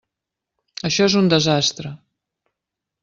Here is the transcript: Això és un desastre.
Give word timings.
Això 0.89 1.05
és 1.11 1.17
un 1.21 1.29
desastre. 1.33 1.93